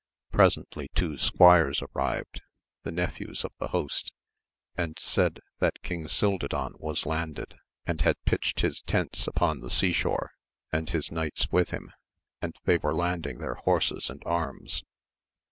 [0.31, 2.41] Presently two squires arrived,
[2.81, 4.11] the nephews of the host,
[4.75, 7.53] and said, that King Cildadan was landed,
[7.85, 10.31] and 4—^ 52 AMADIS OF GAUL had pitched his tents upon the sea shore,
[10.71, 11.91] and his knights with him,
[12.41, 14.81] and they were landing their horses and arms.